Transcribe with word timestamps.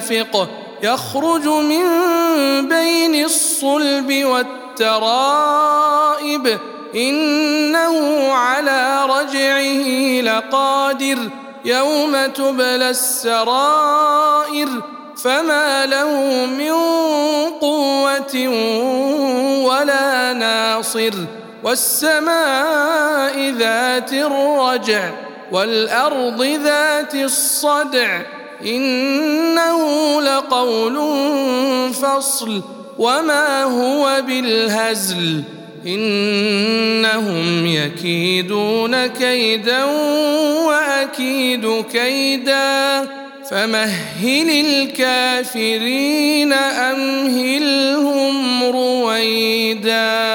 دافق 0.00 0.48
يخرج 0.82 1.46
من 1.48 1.84
بين 2.68 3.24
الصلب 3.24 4.24
والترائب 4.24 5.38
إنه 6.94 8.28
على 8.32 9.06
رجعه 9.06 10.20
لقادر 10.20 11.18
يوم 11.64 12.26
تبلى 12.26 12.90
السرائر 12.90 14.68
فما 15.24 15.86
له 15.86 16.46
من 16.46 16.72
قوة 17.60 18.48
ولا 19.64 20.32
ناصر 20.32 21.14
والسماء 21.64 23.50
ذات 23.50 24.12
الرجع 24.12 25.10
والأرض 25.52 26.42
ذات 26.42 27.14
الصدع 27.14 28.20
إنه 28.64 29.82
لقول 30.22 30.96
فصل 31.94 32.62
وما 32.98 33.62
هو 33.62 34.22
بالهزل 34.26 35.42
إنهم 35.86 37.66
يكيدون 37.66 39.06
كيدا 39.06 39.84
وأكيد 40.64 41.84
كيدا 41.92 43.00
فمهل 43.50 44.50
الكافرين 44.50 46.52
أمهلهم 46.52 48.64
رويدا 48.64 50.29